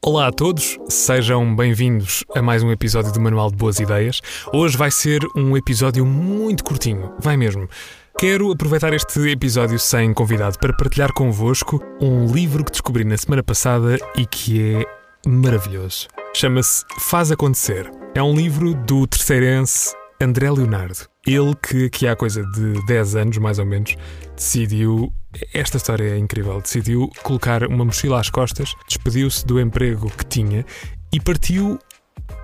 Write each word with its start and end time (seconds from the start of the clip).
Olá 0.00 0.28
a 0.28 0.32
todos, 0.32 0.78
sejam 0.88 1.56
bem-vindos 1.56 2.24
a 2.34 2.40
mais 2.40 2.62
um 2.62 2.70
episódio 2.70 3.12
do 3.12 3.20
Manual 3.20 3.50
de 3.50 3.56
Boas 3.56 3.80
Ideias. 3.80 4.20
Hoje 4.52 4.76
vai 4.76 4.92
ser 4.92 5.20
um 5.34 5.56
episódio 5.56 6.06
muito 6.06 6.62
curtinho, 6.62 7.12
vai 7.18 7.36
mesmo. 7.36 7.68
Quero 8.16 8.50
aproveitar 8.52 8.92
este 8.92 9.28
episódio 9.28 9.76
sem 9.76 10.14
convidado 10.14 10.56
para 10.60 10.72
partilhar 10.72 11.12
convosco 11.12 11.82
um 12.00 12.32
livro 12.32 12.64
que 12.64 12.70
descobri 12.70 13.02
na 13.02 13.16
semana 13.16 13.42
passada 13.42 13.98
e 14.16 14.24
que 14.24 14.76
é 14.76 14.84
maravilhoso. 15.28 16.06
Chama-se 16.32 16.84
Faz 17.00 17.32
Acontecer. 17.32 17.90
É 18.14 18.22
um 18.22 18.34
livro 18.34 18.74
do 18.74 19.04
terceirense 19.04 19.94
André 20.22 20.48
Leonardo. 20.48 21.06
Ele 21.26 21.54
que 21.56 21.86
aqui 21.86 22.06
há 22.06 22.14
coisa 22.14 22.44
de 22.44 22.86
10 22.86 23.16
anos, 23.16 23.38
mais 23.38 23.58
ou 23.58 23.66
menos, 23.66 23.96
decidiu. 24.34 25.12
Esta 25.52 25.76
história 25.76 26.14
é 26.14 26.18
incrível. 26.18 26.60
Decidiu 26.60 27.10
colocar 27.22 27.64
uma 27.66 27.84
mochila 27.84 28.20
às 28.20 28.30
costas, 28.30 28.74
despediu-se 28.86 29.46
do 29.46 29.60
emprego 29.60 30.10
que 30.10 30.24
tinha 30.24 30.64
e 31.12 31.20
partiu 31.20 31.78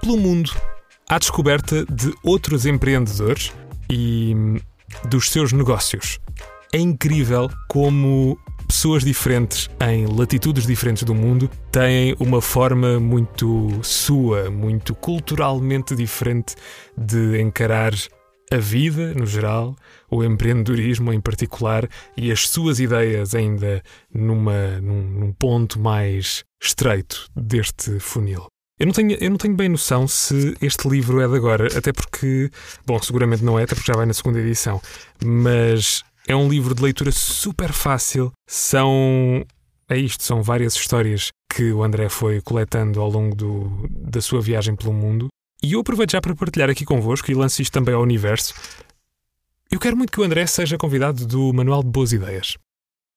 pelo 0.00 0.16
mundo 0.16 0.50
à 1.08 1.18
descoberta 1.18 1.84
de 1.86 2.14
outros 2.22 2.64
empreendedores 2.66 3.52
e 3.90 4.34
hum, 4.34 4.56
dos 5.08 5.30
seus 5.30 5.52
negócios. 5.52 6.18
É 6.72 6.78
incrível 6.78 7.50
como 7.68 8.38
pessoas 8.66 9.02
diferentes 9.02 9.68
em 9.80 10.06
latitudes 10.06 10.64
diferentes 10.64 11.02
do 11.02 11.12
mundo 11.12 11.50
têm 11.72 12.14
uma 12.20 12.40
forma 12.40 13.00
muito 13.00 13.80
sua, 13.82 14.48
muito 14.48 14.94
culturalmente 14.94 15.96
diferente 15.96 16.54
de 16.96 17.40
encarar 17.40 17.92
a 18.50 18.56
vida 18.56 19.14
no 19.14 19.26
geral, 19.26 19.76
o 20.10 20.24
empreendedorismo 20.24 21.12
em 21.12 21.20
particular 21.20 21.88
e 22.16 22.32
as 22.32 22.48
suas 22.48 22.80
ideias 22.80 23.34
ainda 23.34 23.82
numa, 24.12 24.80
num, 24.80 25.02
num 25.02 25.32
ponto 25.32 25.78
mais 25.78 26.44
estreito 26.60 27.28
deste 27.36 28.00
funil. 28.00 28.46
Eu 28.78 28.86
não, 28.86 28.94
tenho, 28.94 29.12
eu 29.12 29.30
não 29.30 29.36
tenho 29.36 29.54
bem 29.54 29.68
noção 29.68 30.08
se 30.08 30.56
este 30.62 30.88
livro 30.88 31.20
é 31.20 31.28
de 31.28 31.36
agora, 31.36 31.66
até 31.76 31.92
porque, 31.92 32.50
bom, 32.86 32.98
seguramente 33.00 33.44
não 33.44 33.58
é, 33.58 33.64
até 33.64 33.74
porque 33.74 33.92
já 33.92 33.96
vai 33.96 34.06
na 34.06 34.14
segunda 34.14 34.40
edição, 34.40 34.80
mas 35.22 36.02
é 36.26 36.34
um 36.34 36.48
livro 36.48 36.74
de 36.74 36.82
leitura 36.82 37.12
super 37.12 37.72
fácil. 37.72 38.32
São. 38.48 39.44
É 39.88 39.98
isto, 39.98 40.22
são 40.22 40.42
várias 40.42 40.74
histórias 40.74 41.30
que 41.52 41.72
o 41.72 41.82
André 41.82 42.08
foi 42.08 42.40
coletando 42.40 43.00
ao 43.00 43.10
longo 43.10 43.34
do, 43.34 43.88
da 43.90 44.20
sua 44.20 44.40
viagem 44.40 44.74
pelo 44.74 44.92
mundo. 44.92 45.28
E 45.62 45.74
eu 45.74 45.80
aproveito 45.80 46.12
já 46.12 46.20
para 46.22 46.34
partilhar 46.34 46.70
aqui 46.70 46.86
convosco 46.86 47.30
e 47.30 47.34
lanço 47.34 47.60
isto 47.60 47.72
também 47.72 47.94
ao 47.94 48.00
universo. 48.00 48.54
Eu 49.70 49.78
quero 49.78 49.94
muito 49.94 50.10
que 50.10 50.20
o 50.20 50.24
André 50.24 50.46
seja 50.46 50.78
convidado 50.78 51.26
do 51.26 51.52
Manual 51.52 51.82
de 51.82 51.90
Boas 51.90 52.12
Ideias. 52.12 52.56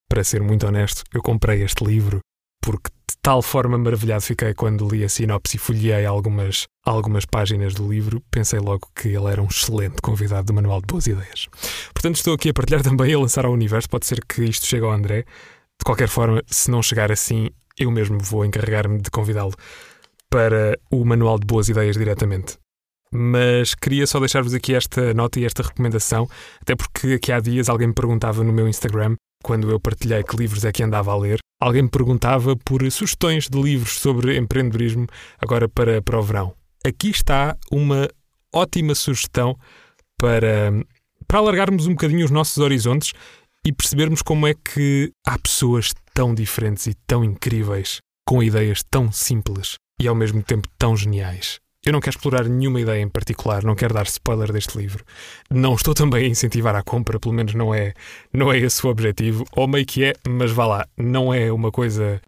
Para 0.09 0.25
ser 0.25 0.44
muito 0.44 0.67
honesto, 0.67 1.03
eu 1.13 1.22
comprei 1.22 1.63
este 1.63 1.85
livro 1.85 2.19
porque 2.61 2.89
de 3.09 3.17
tal 3.22 3.41
forma 3.41 3.77
maravilhado 3.77 4.23
fiquei 4.23 4.53
quando 4.53 4.88
li 4.88 5.03
a 5.05 5.09
sinopse 5.09 5.55
e 5.55 5.59
folhei 5.59 6.05
algumas, 6.05 6.66
algumas 6.85 7.25
páginas 7.25 7.73
do 7.73 7.89
livro, 7.89 8.22
pensei 8.30 8.59
logo 8.59 8.89
que 8.94 9.07
ele 9.07 9.31
era 9.31 9.41
um 9.41 9.47
excelente 9.47 10.02
convidado 10.02 10.47
do 10.47 10.53
Manual 10.53 10.81
de 10.81 10.88
Boas 10.88 11.07
Ideias. 11.07 11.47
Portanto, 11.94 12.17
estou 12.17 12.33
aqui 12.33 12.50
a 12.50 12.53
partilhar 12.53 12.83
também 12.83 13.11
e 13.11 13.13
a 13.13 13.19
lançar 13.19 13.45
ao 13.45 13.53
universo. 13.53 13.89
Pode 13.89 14.05
ser 14.05 14.23
que 14.25 14.44
isto 14.44 14.66
chegue 14.66 14.83
ao 14.83 14.91
André. 14.91 15.22
De 15.80 15.85
qualquer 15.85 16.09
forma, 16.09 16.44
se 16.47 16.69
não 16.69 16.83
chegar 16.83 17.09
assim, 17.09 17.50
eu 17.78 17.89
mesmo 17.89 18.19
vou 18.19 18.45
encarregar-me 18.45 19.02
de 19.02 19.09
convidá-lo 19.09 19.53
para 20.33 20.79
o 20.89 21.05
Manual 21.05 21.37
de 21.37 21.45
Boas 21.45 21.69
Ideias 21.69 21.95
diretamente. 21.95 22.57
Mas 23.11 23.75
queria 23.75 24.07
só 24.07 24.19
deixar-vos 24.19 24.55
aqui 24.55 24.73
esta 24.73 25.13
nota 25.13 25.39
e 25.39 25.45
esta 25.45 25.61
recomendação, 25.61 26.27
até 26.59 26.75
porque 26.75 27.13
aqui 27.13 27.31
há 27.31 27.39
dias 27.39 27.69
alguém 27.69 27.89
me 27.89 27.93
perguntava 27.93 28.43
no 28.43 28.51
meu 28.51 28.67
Instagram 28.67 29.15
quando 29.43 29.69
eu 29.69 29.79
partilhei 29.79 30.23
que 30.23 30.35
livros 30.35 30.65
é 30.65 30.71
que 30.71 30.81
andava 30.81 31.11
a 31.11 31.15
ler, 31.15 31.37
alguém 31.61 31.83
me 31.83 31.89
perguntava 31.89 32.55
por 32.55 32.81
sugestões 32.91 33.47
de 33.47 33.61
livros 33.61 33.99
sobre 33.99 34.35
empreendedorismo 34.35 35.05
agora 35.39 35.69
para, 35.69 36.01
para 36.01 36.17
o 36.17 36.23
verão. 36.23 36.55
Aqui 36.83 37.11
está 37.11 37.55
uma 37.71 38.09
ótima 38.51 38.95
sugestão 38.95 39.55
para, 40.17 40.71
para 41.27 41.37
alargarmos 41.37 41.85
um 41.85 41.91
bocadinho 41.91 42.25
os 42.25 42.31
nossos 42.31 42.57
horizontes 42.57 43.13
e 43.63 43.72
percebermos 43.72 44.23
como 44.23 44.47
é 44.47 44.55
que 44.55 45.11
há 45.27 45.38
pessoas 45.38 45.93
tão 46.11 46.33
diferentes 46.33 46.88
e 46.88 46.95
tão 47.05 47.23
incríveis, 47.23 47.99
com 48.27 48.41
ideias 48.41 48.81
tão 48.89 49.11
simples 49.11 49.75
e 50.01 50.07
ao 50.07 50.15
mesmo 50.15 50.41
tempo 50.43 50.67
tão 50.77 50.95
geniais. 50.95 51.59
Eu 51.85 51.91
não 51.91 51.99
quero 51.99 52.15
explorar 52.15 52.45
nenhuma 52.45 52.79
ideia 52.79 53.01
em 53.01 53.09
particular, 53.09 53.61
não 53.61 53.75
quero 53.75 53.93
dar 53.93 54.05
spoiler 54.05 54.53
deste 54.53 54.77
livro. 54.77 55.03
Não 55.51 55.75
estou 55.75 55.93
também 55.93 56.25
a 56.25 56.29
incentivar 56.29 56.73
a 56.75 56.81
compra, 56.81 57.19
pelo 57.19 57.35
menos 57.35 57.53
não 57.53 57.75
é, 57.75 57.93
não 58.31 58.53
é 58.53 58.57
esse 58.57 58.85
o 58.87 58.89
objetivo. 58.89 59.45
Ou 59.51 59.67
meio 59.67 59.85
que 59.85 60.05
é, 60.05 60.13
mas 60.25 60.51
vá 60.51 60.65
lá, 60.65 60.87
não 60.97 61.33
é 61.33 61.51
uma 61.51 61.71
coisa 61.71 62.21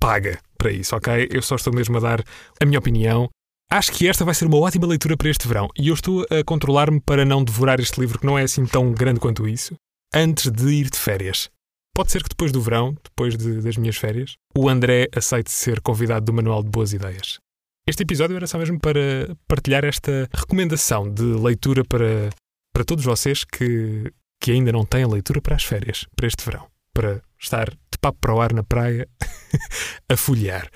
paga 0.00 0.38
para 0.56 0.72
isso, 0.72 0.96
ok? 0.96 1.28
Eu 1.30 1.42
só 1.42 1.56
estou 1.56 1.74
mesmo 1.74 1.98
a 1.98 2.00
dar 2.00 2.24
a 2.58 2.64
minha 2.64 2.78
opinião. 2.78 3.28
Acho 3.70 3.92
que 3.92 4.08
esta 4.08 4.24
vai 4.24 4.34
ser 4.34 4.46
uma 4.46 4.58
ótima 4.58 4.86
leitura 4.86 5.16
para 5.16 5.28
este 5.28 5.46
verão 5.46 5.68
e 5.78 5.88
eu 5.88 5.94
estou 5.94 6.26
a 6.30 6.42
controlar-me 6.44 7.00
para 7.00 7.24
não 7.24 7.44
devorar 7.44 7.80
este 7.80 8.00
livro, 8.00 8.18
que 8.18 8.26
não 8.26 8.38
é 8.38 8.42
assim 8.44 8.64
tão 8.64 8.92
grande 8.92 9.20
quanto 9.20 9.46
isso, 9.46 9.74
antes 10.14 10.50
de 10.50 10.68
ir 10.68 10.90
de 10.90 10.98
férias. 10.98 11.50
Pode 11.94 12.10
ser 12.10 12.22
que 12.22 12.30
depois 12.30 12.50
do 12.50 12.60
verão, 12.60 12.96
depois 13.04 13.36
de, 13.36 13.60
das 13.60 13.76
minhas 13.76 13.96
férias, 13.96 14.36
o 14.56 14.68
André 14.68 15.08
aceite 15.14 15.50
ser 15.50 15.80
convidado 15.82 16.24
do 16.24 16.32
Manual 16.32 16.62
de 16.62 16.70
Boas 16.70 16.94
Ideias. 16.94 17.38
Este 17.86 18.02
episódio 18.02 18.34
era 18.34 18.46
só 18.46 18.58
mesmo 18.58 18.80
para 18.80 19.36
partilhar 19.46 19.84
esta 19.84 20.26
recomendação 20.32 21.12
de 21.12 21.22
leitura 21.22 21.84
para, 21.84 22.30
para 22.72 22.84
todos 22.84 23.04
vocês 23.04 23.44
que, 23.44 24.10
que 24.40 24.52
ainda 24.52 24.72
não 24.72 24.86
têm 24.86 25.04
leitura 25.04 25.42
para 25.42 25.56
as 25.56 25.64
férias, 25.64 26.06
para 26.16 26.26
este 26.26 26.42
verão, 26.42 26.66
para 26.94 27.20
estar 27.38 27.68
de 27.68 27.98
papo 28.00 28.18
para 28.20 28.34
o 28.34 28.40
ar 28.40 28.54
na 28.54 28.62
praia 28.62 29.06
a 30.08 30.16
folhear 30.16 30.70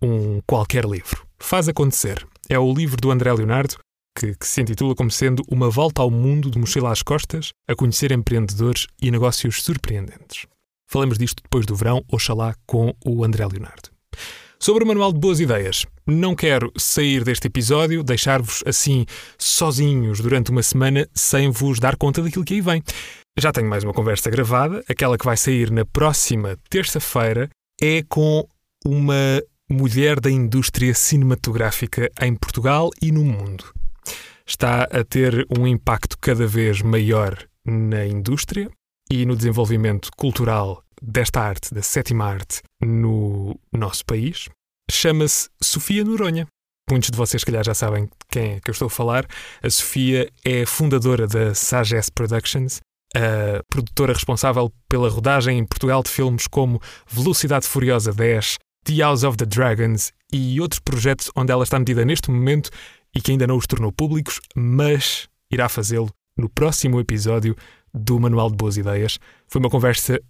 um 0.00 0.40
qualquer 0.46 0.84
livro. 0.84 1.26
Faz 1.40 1.68
acontecer. 1.68 2.24
É 2.48 2.58
o 2.58 2.72
livro 2.72 2.96
do 2.96 3.10
André 3.10 3.32
Leonardo, 3.32 3.76
que, 4.16 4.36
que, 4.36 4.46
se 4.46 4.60
intitula 4.60 4.94
como 4.94 5.10
sendo 5.10 5.42
Uma 5.50 5.68
volta 5.68 6.02
ao 6.02 6.10
mundo 6.10 6.48
de 6.48 6.58
mochila 6.58 6.92
às 6.92 7.02
costas, 7.02 7.52
a 7.66 7.74
conhecer 7.74 8.12
empreendedores 8.12 8.86
e 9.02 9.10
negócios 9.10 9.62
surpreendentes. 9.62 10.46
Falamos 10.90 11.18
disto 11.18 11.40
depois 11.40 11.64
do 11.66 11.76
verão, 11.76 12.04
oxalá, 12.10 12.52
com 12.66 12.92
o 13.04 13.22
André 13.22 13.46
Leonardo. 13.46 13.90
Sobre 14.58 14.82
o 14.82 14.86
Manual 14.88 15.12
de 15.12 15.20
Boas 15.20 15.38
Ideias, 15.38 15.86
não 16.04 16.34
quero 16.34 16.72
sair 16.76 17.22
deste 17.22 17.46
episódio, 17.46 18.02
deixar-vos 18.02 18.64
assim 18.66 19.06
sozinhos 19.38 20.18
durante 20.18 20.50
uma 20.50 20.64
semana 20.64 21.08
sem 21.14 21.48
vos 21.48 21.78
dar 21.78 21.94
conta 21.94 22.20
daquilo 22.20 22.44
que 22.44 22.54
aí 22.54 22.60
vem. 22.60 22.82
Já 23.38 23.52
tenho 23.52 23.70
mais 23.70 23.84
uma 23.84 23.94
conversa 23.94 24.28
gravada, 24.30 24.82
aquela 24.88 25.16
que 25.16 25.24
vai 25.24 25.36
sair 25.36 25.70
na 25.70 25.84
próxima 25.84 26.58
terça-feira 26.68 27.48
é 27.80 28.02
com 28.02 28.44
uma 28.84 29.40
mulher 29.70 30.18
da 30.18 30.28
indústria 30.28 30.92
cinematográfica 30.92 32.10
em 32.20 32.34
Portugal 32.34 32.90
e 33.00 33.12
no 33.12 33.24
mundo. 33.24 33.64
Está 34.44 34.88
a 34.90 35.04
ter 35.04 35.46
um 35.56 35.68
impacto 35.68 36.18
cada 36.18 36.48
vez 36.48 36.82
maior 36.82 37.38
na 37.64 38.04
indústria 38.04 38.68
e 39.10 39.26
no 39.26 39.34
desenvolvimento 39.34 40.10
cultural 40.16 40.84
desta 41.02 41.40
arte, 41.40 41.74
da 41.74 41.82
sétima 41.82 42.26
arte, 42.26 42.62
no 42.80 43.58
nosso 43.72 44.04
país. 44.04 44.48
Chama-se 44.90 45.48
Sofia 45.60 46.04
Noronha. 46.04 46.46
Muitos 46.88 47.10
de 47.10 47.16
vocês, 47.16 47.42
calhar, 47.44 47.64
já 47.64 47.74
sabem 47.74 48.08
quem 48.30 48.54
é 48.54 48.60
que 48.60 48.70
eu 48.70 48.72
estou 48.72 48.86
a 48.86 48.90
falar. 48.90 49.26
A 49.62 49.70
Sofia 49.70 50.30
é 50.44 50.64
fundadora 50.66 51.26
da 51.26 51.54
Sagesse 51.54 52.10
Productions, 52.10 52.80
a 53.14 53.62
produtora 53.68 54.12
responsável 54.12 54.72
pela 54.88 55.08
rodagem 55.08 55.58
em 55.58 55.64
Portugal 55.64 56.02
de 56.02 56.10
filmes 56.10 56.46
como 56.46 56.80
Velocidade 57.08 57.66
Furiosa 57.66 58.12
10, 58.12 58.58
The 58.84 58.94
House 58.96 59.24
of 59.24 59.36
the 59.36 59.46
Dragons 59.46 60.12
e 60.32 60.60
outros 60.60 60.80
projetos 60.80 61.30
onde 61.36 61.52
ela 61.52 61.64
está 61.64 61.78
metida 61.78 62.04
neste 62.04 62.30
momento 62.30 62.70
e 63.14 63.20
que 63.20 63.32
ainda 63.32 63.46
não 63.46 63.56
os 63.56 63.66
tornou 63.66 63.92
públicos, 63.92 64.40
mas 64.54 65.28
irá 65.50 65.68
fazê-lo 65.68 66.10
no 66.36 66.48
próximo 66.48 67.00
episódio 67.00 67.56
do 67.92 68.18
Manual 68.18 68.50
de 68.50 68.56
Boas 68.56 68.76
Ideias. 68.76 69.18
Foi 69.48 69.60
uma 69.60 69.70
conversa 69.70 70.20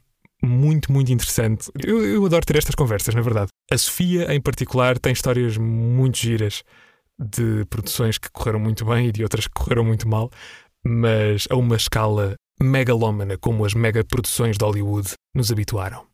muito, 0.42 0.92
muito 0.92 1.12
interessante. 1.12 1.70
Eu, 1.84 2.04
eu 2.04 2.24
adoro 2.24 2.44
ter 2.44 2.56
estas 2.56 2.74
conversas, 2.74 3.14
na 3.14 3.20
verdade. 3.20 3.48
A 3.70 3.76
Sofia, 3.76 4.32
em 4.34 4.40
particular, 4.40 4.98
tem 4.98 5.12
histórias 5.12 5.56
muito 5.56 6.18
giras 6.18 6.62
de 7.18 7.64
produções 7.66 8.16
que 8.16 8.30
correram 8.30 8.58
muito 8.58 8.84
bem 8.84 9.08
e 9.08 9.12
de 9.12 9.22
outras 9.22 9.46
que 9.46 9.54
correram 9.54 9.84
muito 9.84 10.08
mal, 10.08 10.30
mas 10.84 11.46
a 11.50 11.56
uma 11.56 11.76
escala 11.76 12.34
megalómana 12.60 13.36
como 13.38 13.64
as 13.64 13.74
mega 13.74 14.02
produções 14.04 14.56
de 14.56 14.64
Hollywood 14.64 15.10
nos 15.34 15.52
habituaram. 15.52 16.09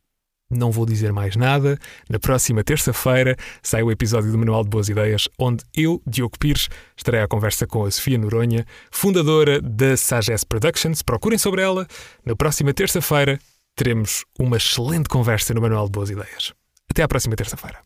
Não 0.50 0.70
vou 0.70 0.86
dizer 0.86 1.12
mais 1.12 1.34
nada. 1.34 1.78
Na 2.08 2.18
próxima 2.18 2.62
terça-feira 2.62 3.36
sai 3.62 3.82
o 3.82 3.90
episódio 3.90 4.30
do 4.30 4.38
Manual 4.38 4.62
de 4.62 4.70
Boas 4.70 4.88
Ideias, 4.88 5.28
onde 5.38 5.64
eu, 5.76 6.00
Diogo 6.06 6.38
Pires, 6.38 6.68
estarei 6.96 7.20
à 7.20 7.28
conversa 7.28 7.66
com 7.66 7.84
a 7.84 7.90
Sofia 7.90 8.16
Noronha, 8.16 8.64
fundadora 8.90 9.60
da 9.60 9.96
Sagesse 9.96 10.46
Productions. 10.46 11.02
Procurem 11.02 11.38
sobre 11.38 11.62
ela. 11.62 11.86
Na 12.24 12.36
próxima 12.36 12.72
terça-feira 12.72 13.38
teremos 13.74 14.24
uma 14.38 14.56
excelente 14.56 15.08
conversa 15.08 15.52
no 15.52 15.60
Manual 15.60 15.86
de 15.86 15.92
Boas 15.92 16.10
Ideias. 16.10 16.52
Até 16.88 17.02
à 17.02 17.08
próxima 17.08 17.34
terça-feira. 17.34 17.80